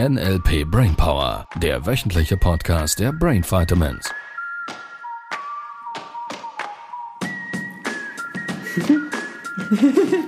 [0.00, 4.10] NLP Brainpower, der wöchentliche Podcast der Brain Vitamins.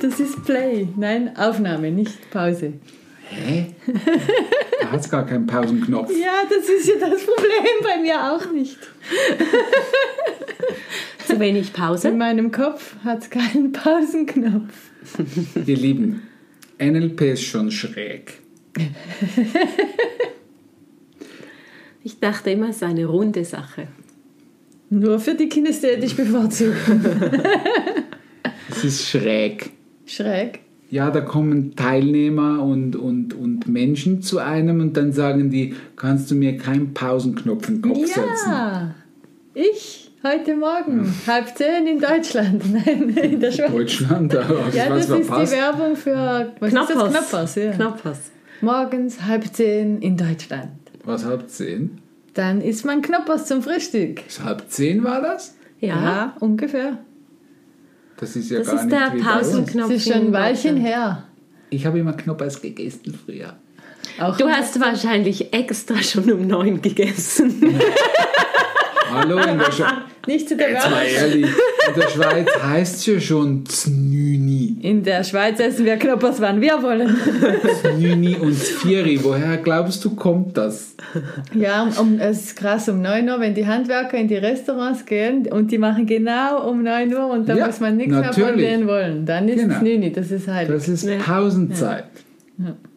[0.01, 0.89] Das ist Play.
[0.97, 2.75] Nein, Aufnahme, nicht Pause.
[3.29, 3.75] Hä?
[4.81, 6.11] Da hat es gar keinen Pausenknopf.
[6.11, 8.79] Ja, das ist ja das Problem bei mir auch nicht.
[11.27, 12.13] Zu wenig In Pause.
[12.13, 14.75] meinem Kopf hat es keinen Pausenknopf.
[15.67, 16.23] Ihr Lieben,
[16.79, 18.41] NLP ist schon schräg.
[22.07, 23.89] Ich dachte immer, es sei eine runde Sache.
[24.91, 27.03] Nur für die kinästhetisch bevorzugten.
[28.71, 29.71] Es ist schräg.
[30.05, 30.61] Schräg.
[30.89, 36.31] Ja, da kommen Teilnehmer und, und, und Menschen zu einem und dann sagen die, kannst
[36.31, 38.51] du mir keinen Pausenknopf in den Kopf setzen?
[38.51, 38.95] Ja,
[39.55, 42.63] ich heute Morgen, halb zehn in Deutschland.
[42.73, 43.73] Nein, in der Schweiz.
[43.73, 45.51] Deutschland, ich Ja, das ist die.
[45.51, 47.11] Werbung für was ist das?
[47.11, 47.73] Knappers, ja.
[47.73, 48.31] Knappers.
[48.61, 50.71] Morgens halb zehn in Deutschland.
[51.05, 51.99] Was halb zehn?
[52.35, 54.25] Dann isst man Knappers zum Frühstück.
[54.25, 55.55] Bis halb zehn war das?
[55.81, 56.99] Ja, Ja, ungefähr.
[58.19, 59.23] Das ist ja das gar ist nicht der.
[59.23, 59.89] Pausenknopf.
[59.89, 61.25] Das ist schon ein in Weilchen her.
[61.71, 63.57] Ich habe immer Knoppers gegessen früher.
[64.21, 67.55] Auch Du hast wahrscheinlich extra schon um neun gegessen.
[69.13, 69.83] Hallo, in der, Sch
[70.27, 74.77] nicht zu der Jetzt mal ehrlich, in der Schweiz heißt es ja schon Znüni.
[74.83, 77.17] In der Schweiz essen wir Knoppers, wann wir wollen.
[77.83, 79.21] Znüni und Zvieri.
[79.23, 80.95] Woher glaubst du, kommt das?
[81.55, 85.47] Ja, um, es ist krass, um 9 Uhr, wenn die Handwerker in die Restaurants gehen
[85.51, 88.57] und die machen genau um 9 Uhr und dann Ja, muss man nichts mehr von
[88.57, 89.25] denen wollen.
[89.27, 89.77] Dann ist Genau.
[89.77, 90.71] es Nini, das ist heilig.
[90.73, 91.17] Das ist Ja.
[91.19, 92.05] Pausenzeit.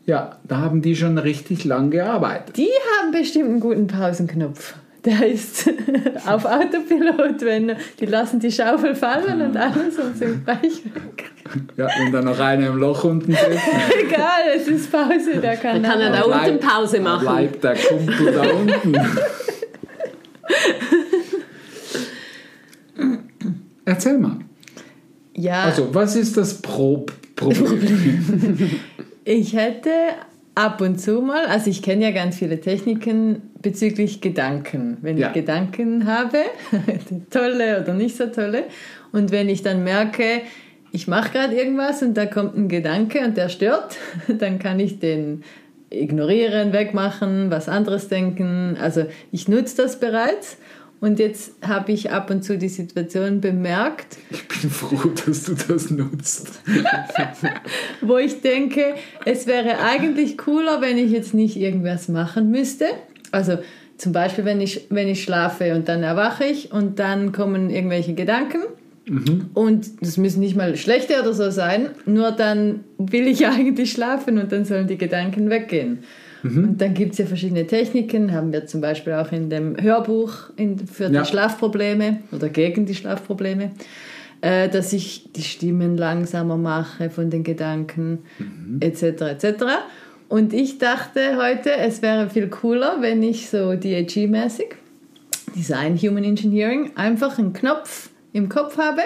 [0.06, 2.58] Ja, da haben die schon richtig lang gearbeitet.
[2.58, 4.74] Die haben bestimmt einen guten Pausenknopf.
[5.06, 5.70] Der ist
[6.28, 10.84] auf Autopilot, wenn die lassen die Schaufel fallen und alles und sind frech.
[11.78, 13.44] Ja, wenn da noch einer im Loch unten sitzt,
[14.06, 17.26] Egal, es ist Pause, der kann, Dann kann er da unten Pause machen.
[17.26, 18.94] bleibt der Kumpel da unten.
[23.86, 24.38] Erzähl mal.
[25.36, 28.70] Ja, Also, was ist das Pro Problem?
[29.24, 29.90] Ich hätte
[30.60, 34.98] ab und zu mal, also ich kenne ja ganz viele Techniken bezüglich Gedanken.
[35.02, 35.28] Wenn Ja.
[35.28, 36.38] ich Gedanken habe,
[37.30, 38.64] tolle oder nicht so tolle,
[39.14, 40.42] und wenn ich dann merke,
[40.92, 43.96] ich mache gerade irgendwas und da kommt ein Gedanke und der stört,
[44.28, 45.44] dann kann ich den
[45.92, 48.78] ignorieren, wegmachen, was anderes denken.
[48.80, 50.58] Also ich nutze das bereits.
[51.02, 55.54] Und jetzt habe ich ab und zu die Situation bemerkt, Ich bin froh, dass du
[55.56, 56.62] das nutzt.
[58.02, 58.96] wo ich denke,
[59.26, 62.86] es wäre eigentlich cooler, wenn ich jetzt nicht irgendwas machen müsste.
[63.32, 63.60] Also
[63.98, 68.14] zum Beispiel, wenn ich, wenn ich schlafe und dann erwache ich und dann kommen irgendwelche
[68.14, 68.60] Gedanken.
[69.54, 74.38] Und das müssen nicht mal schlechte oder so sein, nur dann will ich eigentlich schlafen
[74.38, 76.00] und dann sollen die Gedanken weggehen.
[76.44, 80.50] Und dann gibt es ja verschiedene Techniken, haben wir zum Beispiel auch in dem Hörbuch
[80.56, 81.22] in, für Ja.
[81.22, 83.72] die Schlafprobleme oder gegen die Schlafprobleme,
[84.42, 88.20] äh, dass ich die Stimmen langsamer mache von den Gedanken
[88.80, 89.04] etc.
[89.22, 89.64] etc.
[90.30, 94.76] Und ich dachte heute, es wäre viel cooler, wenn ich so DAG-mäßig,
[95.56, 99.02] Design Human Engineering, einfach einen Knopf im Kopf habe,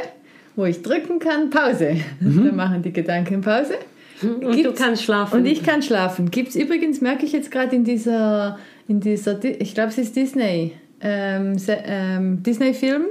[0.56, 1.96] wo ich drücken kann, Pause.
[2.20, 3.76] Dann machen die Gedanken Pause.
[4.22, 5.40] Und du Gibt's- kannst schlafen.
[5.40, 6.30] Und ich kann schlafen.
[6.32, 8.58] Gibt es übrigens, merke ich jetzt gerade in dieser,
[8.88, 13.06] in dieser, Di- ich glaube es ist Disney, ähm, ähm, Disney-Film,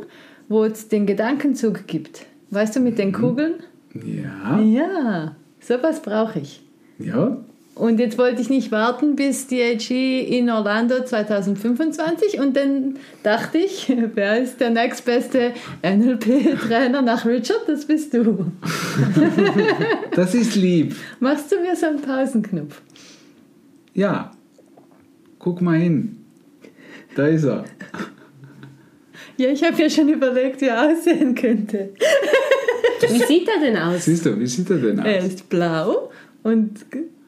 [0.49, 2.27] wo es den Gedankenzug gibt.
[2.51, 3.55] Weißt du, mit den Kugeln?
[3.95, 6.63] Ja, Ja, sowas brauche ich.
[6.99, 7.37] ja.
[7.75, 13.91] Und jetzt wollte ich nicht warten bis DAG in Orlando 2025 und dann dachte ich,
[14.15, 17.63] wer ist der nächstbeste NLP-Trainer nach Richard?
[17.67, 18.47] Das bist du.
[20.15, 20.95] Das ist lieb.
[21.21, 22.83] Machst du mir so einen Pausenknopf?
[23.95, 24.31] Ja.
[25.39, 26.19] Guck mal hin.
[27.15, 27.65] Da ist er.
[29.39, 31.95] Ja, ich habe ja schon überlegt, wie er aussehen könnte.
[33.09, 34.05] Wie sieht er denn aus?
[34.05, 35.25] Siehst du, wie sieht er denn Er aus?
[35.29, 36.11] ist blau
[36.43, 36.75] und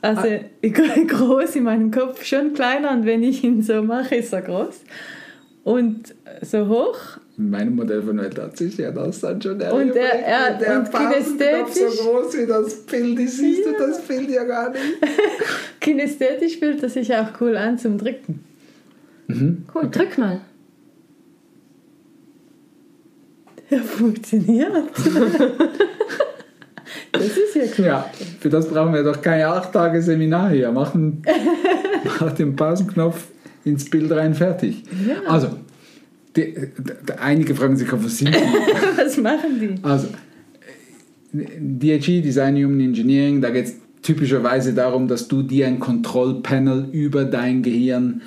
[0.04, 0.28] also
[1.08, 4.82] groß in meinem Kopf, schon kleiner und wenn ich ihn so mache, ist er groß.
[5.64, 6.98] Und so hoch
[7.38, 10.78] In meinem Modell von Welt hat sich ja das dann schon Und er- er- der
[10.80, 13.38] und Pausenknopf so kinästhetisch- groß wie das Bild ist.
[13.38, 14.82] Siehst du das Bild ja gar nicht.
[15.80, 18.44] Kinästhetisch fühlt er sich auch cool an zum Drücken.
[19.74, 20.42] Cool, drück mal.
[23.70, 24.70] Ja, funktioniert.
[27.14, 27.84] das ist ja cool.
[27.86, 30.70] Ja, für das brauchen wir doch keine acht Tage Seminar hier.
[30.72, 31.22] Machen,
[32.20, 33.24] mach den Pausenknopf
[33.64, 34.82] ins Bild rein, fertig.
[35.26, 35.48] Also,
[36.36, 38.38] die, d- einige fragen sich, was sind die?
[38.98, 39.74] Was machen die?
[39.82, 40.08] Also,
[41.32, 47.24] DHE, Design Human Engineering, da geht es typischerweise darum, dass du dir ein Kontrollpanel über
[47.24, 48.22] dein Gehirn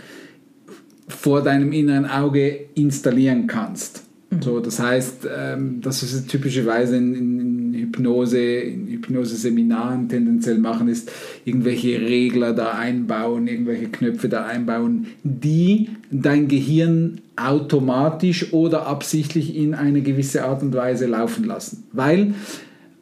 [1.07, 4.03] vor deinem inneren Auge installieren kannst.
[4.41, 11.11] So, das heißt, ähm, das ist typischerweise in, in Hypnose, in Hypnose-Seminaren tendenziell machen, ist
[11.45, 19.73] irgendwelche Regler da einbauen, irgendwelche Knöpfe da einbauen, die dein Gehirn automatisch oder absichtlich in
[19.73, 21.83] eine gewisse Art und Weise laufen lassen.
[21.93, 22.33] Weil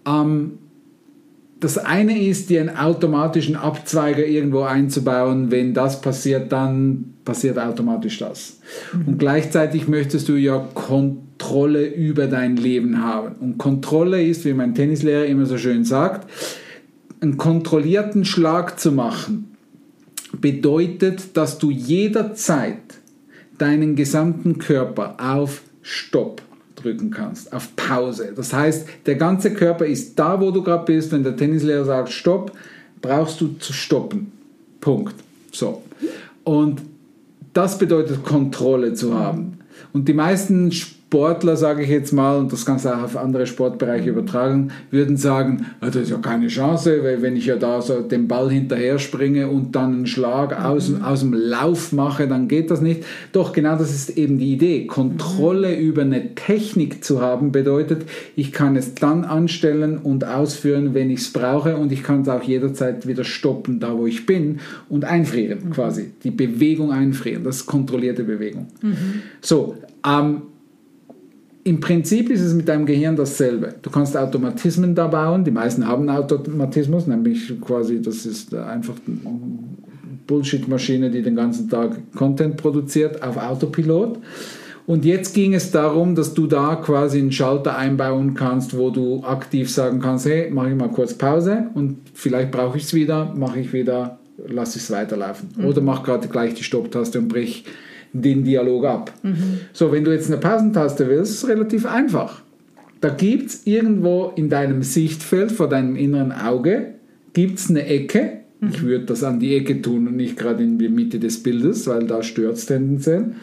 [0.05, 0.53] ähm,
[1.59, 5.51] das eine ist, dir einen automatischen Abzweiger irgendwo einzubauen.
[5.51, 8.59] Wenn das passiert, dann passiert automatisch das.
[9.05, 10.67] Und gleichzeitig möchtest du ja
[11.37, 13.35] Kontrolle über dein Leben haben.
[13.39, 16.29] Und Kontrolle ist, wie mein Tennislehrer immer so schön sagt,
[17.21, 19.55] einen kontrollierten Schlag zu machen,
[20.39, 22.79] bedeutet, dass du jederzeit
[23.57, 26.41] deinen gesamten Körper auf Stopp
[26.75, 28.33] drücken kannst, auf Pause.
[28.35, 31.11] Das heißt, der ganze Körper ist da, wo du gerade bist.
[31.11, 32.53] Wenn der Tennislehrer sagt Stopp,
[33.01, 34.31] brauchst du zu stoppen.
[34.81, 35.15] Punkt.
[35.51, 35.83] So.
[36.43, 36.81] Und
[37.53, 39.59] das bedeutet Kontrolle zu haben.
[39.93, 40.71] Und die meisten
[41.15, 45.15] Sportler, sage ich jetzt mal, und das kannst du auch auf andere Sportbereiche übertragen, würden
[45.15, 48.51] sagen, ah, das ist ja keine Chance, weil wenn ich ja da so den Ball
[48.51, 53.05] hinterher springe und dann einen Schlag aus, aus dem Lauf mache, dann geht das nicht.
[53.31, 54.87] Doch genau das ist eben die Idee.
[54.87, 58.03] Kontrolle über eine Technik zu haben bedeutet,
[58.35, 62.27] ich kann es dann anstellen und ausführen, wenn ich es brauche und ich kann es
[62.27, 64.59] auch jederzeit wieder stoppen, da wo ich bin
[64.89, 66.11] und einfrieren quasi.
[66.25, 68.67] Die Bewegung einfrieren, das ist kontrollierte Bewegung.
[69.39, 70.41] So, ähm,
[71.65, 73.73] im Prinzip ist es mit deinem Gehirn dasselbe.
[73.81, 75.43] Du kannst Automatismen da bauen.
[75.43, 79.19] Die meisten haben Automatismus, nämlich quasi, das ist einfach eine
[80.27, 84.19] Bullshit-Maschine, die den ganzen Tag Content produziert auf Autopilot.
[84.85, 89.23] Und jetzt ging es darum, dass du da quasi einen Schalter einbauen kannst, wo du
[89.23, 93.33] aktiv sagen kannst, hey, mache ich mal kurz Pause und vielleicht brauche ich es wieder,
[93.35, 95.49] mache ich wieder, lasse ich es weiterlaufen.
[95.65, 97.65] Oder mach gerade gleich die Stopptaste und brich
[98.21, 99.13] den Dialog ab.
[99.73, 102.41] So, wenn du jetzt eine Pausentaste willst, ist es relativ einfach.
[103.01, 106.95] Da gibt es irgendwo in deinem Sichtfeld vor deinem inneren Auge
[107.33, 108.39] gibt's eine Ecke.
[108.67, 111.85] Ich würde das an die Ecke tun und nicht gerade in die Mitte des Bildes,
[111.87, 113.33] weil da stört es tendenziell.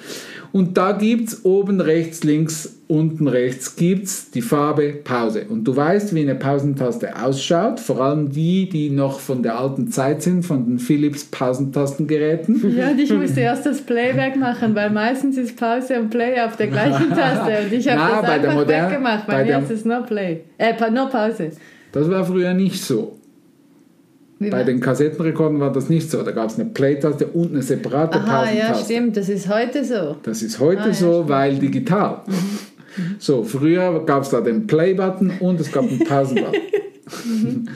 [0.53, 5.47] Und da gibt es oben rechts, links, unten rechts gibt's die Farbe Pause.
[5.49, 9.91] Und du weißt, wie eine Pausentaste ausschaut, vor allem die, die noch von der alten
[9.91, 12.77] Zeit sind, von den Philips Pausentastengeräten.
[12.77, 16.57] Ja, und ich musste erst das Playback machen, weil meistens ist Pause und Play auf
[16.57, 17.65] der gleichen Taste.
[17.67, 20.41] Und ich habe das bei der einfach weggemacht, bei weil der- jetzt ist nur Play.
[20.59, 21.51] Äh, nur Pause.
[21.93, 23.19] Das war früher nicht so.
[24.43, 26.23] Wie Bei den Kassettenrekorden war das nicht so.
[26.23, 28.85] Da gab es eine Play-Taste und eine separate Aha, ja, Pausentaste.
[28.93, 30.17] stimmt, das ist heute so.
[30.23, 31.29] Das ist heute Ah, ja, so, stimmt.
[31.29, 32.23] weil digital.
[33.19, 37.69] So, früher gab es da den Play-Button und es gab einen Pause-Button.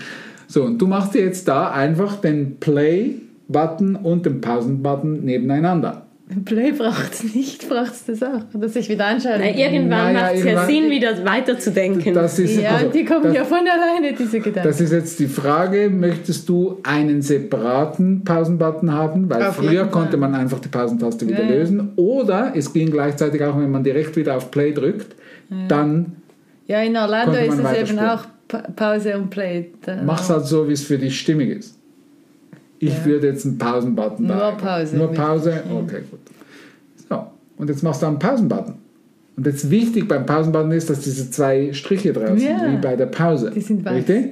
[0.48, 6.05] so, und du machst dir jetzt da einfach den Play-Button und den Pausen-Button nebeneinander.
[6.44, 9.44] Play braucht es nicht, braucht es das auch, dass ich wieder anschalte.
[9.44, 12.14] Na, irgendwann Naja, macht es ja Sinn, wieder weiterzudenken.
[12.14, 14.68] Das ist, ja, also, die kommen das, ja von alleine, diese Gedanken.
[14.68, 19.30] Das ist jetzt die Frage, möchtest du einen separaten Pausenbutton haben?
[19.30, 21.54] Weil Auf früher konnte man einfach die Pausentaste wieder Ja, ja.
[21.58, 21.92] lösen.
[21.94, 25.14] Oder es ging gleichzeitig auch, wenn man direkt wieder auf Play drückt,
[25.68, 26.16] dann
[26.66, 29.66] ja, in Orlando ist es eben auch Pa- Pause und Play.
[29.84, 31.75] Da- mach's halt so, wie es für dich stimmig ist.
[32.78, 33.04] Ich Ja.
[33.04, 34.52] würde jetzt einen Pausenbutton Nur.
[34.58, 34.96] Pause.
[34.96, 35.62] Nur Pause?
[35.70, 36.20] Okay, gut.
[37.08, 37.24] So,
[37.56, 38.74] und jetzt machst du einen Pausenbutton.
[39.36, 42.58] Und jetzt wichtig beim Pausenbutton ist, dass diese zwei Striche drauf Ja.
[42.58, 43.50] sind, wie bei der Pause.
[43.54, 43.94] Die sind weiß.
[43.96, 44.30] Richtig?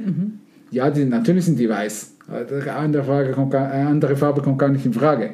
[0.71, 2.13] Ja, die, natürlich sind die weiß.
[2.27, 5.33] Eine andere, Frage kommt gar, eine andere Farbe kommt gar nicht in Frage.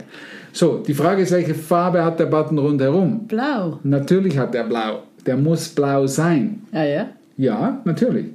[0.53, 3.27] So, die Frage ist, welche Farbe hat der Button rundherum?
[3.29, 3.79] Blau.
[3.85, 5.05] Natürlich hat er blau.
[5.25, 6.63] Der muss blau sein.
[6.73, 7.07] Ah ja?
[7.37, 8.27] Ja, natürlich.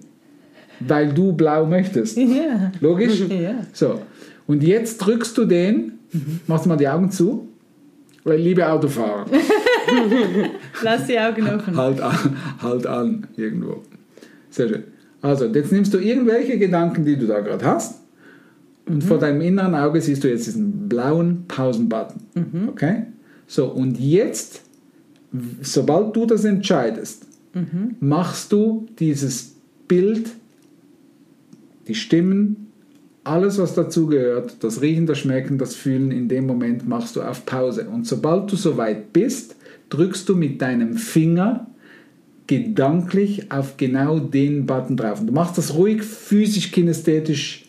[0.79, 2.17] Weil du blau möchtest.
[2.17, 2.71] Ja.
[2.79, 3.25] Logisch?
[3.29, 3.55] Ja.
[3.73, 3.99] So,
[4.47, 5.93] und jetzt drückst du den,
[6.47, 7.47] machst mal die Augen zu,
[8.23, 9.25] weil liebe Autofahrer,
[10.83, 11.75] Lass die Augen offen.
[11.75, 13.83] halt an, halt an irgendwo.
[14.49, 14.83] Sehr schön.
[15.21, 18.01] Also, jetzt nimmst du irgendwelche Gedanken, die du da gerade hast,
[18.87, 22.21] und vor deinem inneren Auge siehst du jetzt diesen blauen Pausenbutton.
[22.67, 23.03] Okay?
[23.47, 24.61] So, und jetzt,
[25.61, 27.25] sobald du das entscheidest,
[27.99, 29.55] machst du dieses
[29.87, 30.29] Bild,
[31.87, 32.64] die Stimmen,
[33.25, 37.45] alles, was dazugehört, das Riechen, das Schmecken, das Fühlen, in dem Moment machst du auf
[37.45, 37.89] Pause.
[37.89, 39.55] Und sobald du soweit bist,
[39.89, 41.67] drückst du mit deinem Finger
[42.47, 45.19] gedanklich auf genau den Button drauf.
[45.19, 47.65] Und du machst das ruhig, physisch, kinästhetisch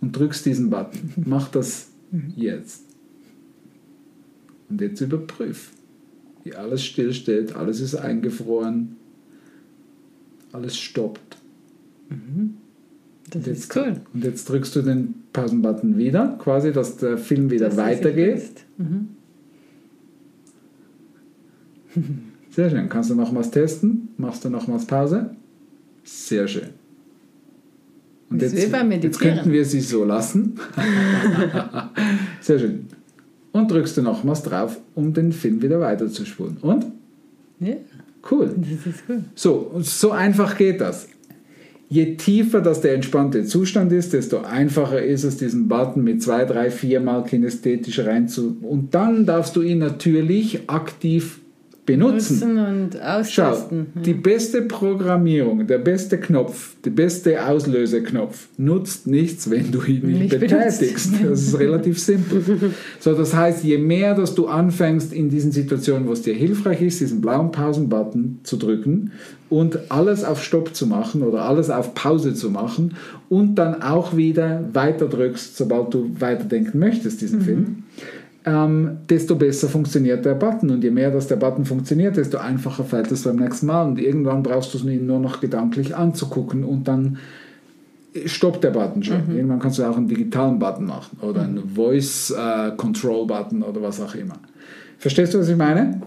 [0.00, 1.12] und drückst diesen Button.
[1.26, 1.90] Mach das
[2.36, 2.84] jetzt.
[4.70, 5.72] Und jetzt überprüf,
[6.44, 8.96] wie alles stillsteht, alles ist eingefroren,
[10.52, 11.36] alles stoppt.
[13.30, 14.00] Das Und ist cool.
[14.14, 18.64] Und jetzt drückst du den Pausenbutton wieder, quasi, dass der Film wieder Dass weitergeht.
[18.78, 19.08] Mhm.
[22.50, 22.88] Sehr schön.
[22.88, 24.08] Kannst du nochmals testen?
[24.16, 25.30] Machst du nochmals Pause?
[26.04, 26.68] Sehr schön.
[28.30, 30.58] Und Das jetzt, jetzt könnten wir sie so lassen.
[32.40, 32.86] Sehr schön.
[33.52, 36.58] Und drückst du nochmals drauf, um den Film wieder weiterzuspulen.
[36.60, 36.86] Und?
[37.60, 37.74] Ja,
[38.30, 38.54] Cool.
[38.56, 39.24] das ist cool.
[39.34, 41.08] So, so einfach geht das.
[41.90, 46.44] Je tiefer das der entspannte Zustand ist, desto einfacher ist es, diesen Button mit zwei,
[46.44, 48.58] drei, viermal kinästhetisch reinzu.
[48.60, 51.40] Und dann darfst du ihn natürlich aktiv
[51.88, 52.54] benutzen.
[52.54, 52.90] Nutzen und
[53.30, 53.86] Schau, austesten.
[54.04, 60.18] die beste Programmierung, der beste Knopf, der beste Auslöseknopf nutzt nichts, wenn du ihn nicht,
[60.20, 61.12] Nicht betätigst.
[61.18, 61.30] benutzt.
[61.30, 62.42] Das ist relativ simpel.
[63.00, 66.82] So, das heißt, je mehr, dass du anfängst in diesen Situationen, wo es dir hilfreich
[66.82, 69.12] ist, diesen blauen Pausen-Button zu drücken
[69.48, 72.94] und alles auf Stopp zu machen oder alles auf Pause zu machen
[73.28, 77.84] und dann auch wieder weiter drückst, sobald du weiterdenken möchtest, diesen Film,
[78.48, 80.70] ähm, desto besser funktioniert der Button.
[80.70, 83.86] Und je mehr dass der Button funktioniert, desto einfacher fällt es beim nächsten Mal.
[83.86, 87.18] Und irgendwann brauchst du es ihn nur noch gedanklich anzugucken und dann
[88.24, 89.36] stoppt der Button schon.
[89.36, 94.38] Irgendwann kannst du auch einen digitalen Button machen oder einen Voice-Control-Button oder was auch immer.
[94.96, 96.00] Verstehst du, was ich meine?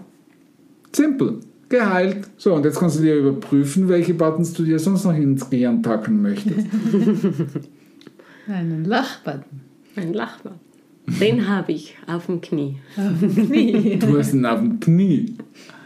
[0.92, 1.38] Simpel.
[1.68, 2.28] Geheilt.
[2.36, 5.80] So, und jetzt kannst du dir überprüfen, welche Buttons du dir sonst noch ins Gehirn
[5.80, 6.58] packen möchtest.
[8.48, 9.60] Einen Lachbutton.
[9.96, 10.54] Ein Lachball.
[11.06, 12.76] Den habe ich auf dem Knie.
[13.98, 15.36] Du hast ihn auf dem Knie.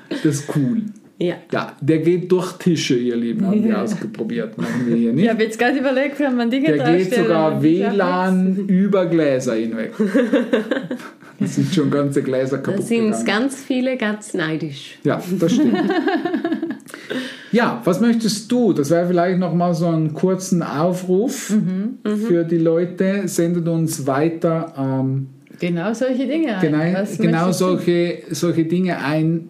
[0.08, 0.82] Das ist cool.
[1.18, 1.36] Ja.
[1.50, 4.58] Ja, der geht durch Tische, ihr Lieben, haben wir ausprobiert.
[4.58, 5.30] Machen wir hier Ich nicht.
[5.30, 9.92] habe jetzt gerade überlegt, wenn man Dinge Der geht sogar ja WLAN über Gläser hinweg.
[11.38, 13.26] Da sind schon ganze Gläser Da kaputt sind gegangen.
[13.26, 14.98] ganz viele ganz neidisch.
[15.04, 15.76] Ja, das stimmt.
[17.52, 18.72] ja, was möchtest du?
[18.72, 23.28] Das wäre vielleicht noch mal so einen kurzen Aufruf Mhm, für die Leute.
[23.28, 26.56] Sendet uns weiter ähm, Genau solche Dinge.
[26.56, 26.60] ein.
[26.60, 27.52] genau, genau du?
[27.52, 29.48] solche, solche Dinge ein.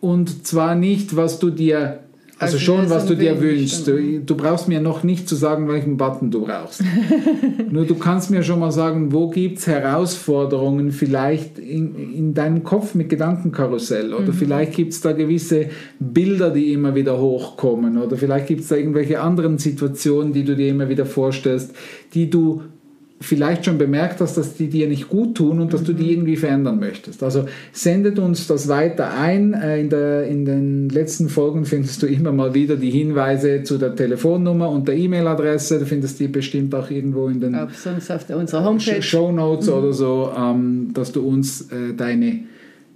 [0.00, 2.00] Und zwar nicht, was du dir,
[2.42, 3.86] also Als schon, was du dir wünschst.
[3.86, 6.82] Du, du brauchst mir noch nicht zu sagen, welchen Button du brauchst.
[7.70, 12.62] Nur du kannst mir schon mal sagen, wo gibt es Herausforderungen vielleicht in, in deinem
[12.64, 14.14] Kopf mit Gedankenkarussell Mhm.
[14.14, 15.66] oder vielleicht gibt es da gewisse
[15.98, 20.56] Bilder, die immer wieder hochkommen oder vielleicht gibt es da irgendwelche anderen Situationen, die du
[20.56, 21.74] dir immer wieder vorstellst,
[22.14, 22.62] die du
[23.22, 26.36] vielleicht schon bemerkt hast, dass die dir nicht gut tun und dass du die irgendwie
[26.36, 27.22] verändern möchtest.
[27.22, 29.54] Also sendet uns das weiter ein.
[29.54, 33.78] Äh, In, der, in den letzten Folgen findest du immer mal wieder die Hinweise zu
[33.78, 35.78] der Telefonnummer und der E-Mail-Adresse.
[35.78, 39.02] Du findest die bestimmt auch irgendwo in den Ob sonst auf der, unserer Homepage.
[39.02, 42.26] Show Notes oder so, ähm, dass du uns äh, deine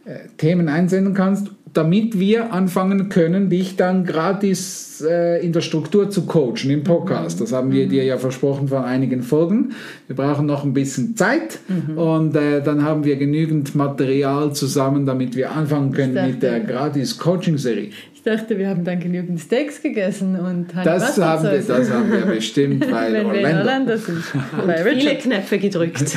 [0.05, 6.09] äh, Themen einsenden kannst, damit wir anfangen können, dich dann gratis äh, in der Struktur
[6.11, 7.41] zu coachen im Podcast.
[7.41, 9.73] Das haben wir dir ja versprochen vor einigen Folgen.
[10.07, 11.59] Wir brauchen noch ein bisschen Zeit
[11.95, 16.61] und äh, dann haben wir genügend Material zusammen, damit wir anfangen können dachte- mit der
[16.61, 17.91] gratis Coaching-Serie.
[18.15, 22.23] Ich dachte, wir haben dann genügend Steaks gegessen und Das haben, wir, das haben wir
[22.23, 23.93] bestimmt, weil Wenn wir in Orlando.
[23.93, 24.25] Orlando sind.
[24.67, 25.15] Bei Viele.
[25.17, 26.03] Knöpfe gedrückt.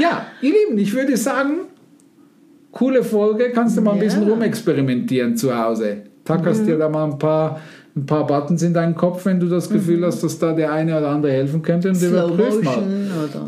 [0.00, 1.58] Ja, ihr Lieben, ich würde sagen,
[2.74, 4.04] coole Folge, kannst du mal ein Ja.
[4.04, 5.98] bisschen rumexperimentieren zu Hause.
[6.24, 7.60] Tackerst dir da mal ein paar,
[7.96, 10.96] ein paar Buttons in deinen Kopf, wenn du das Gefühl hast, dass da der eine
[10.98, 12.82] oder andere helfen könnte und überprüf mal.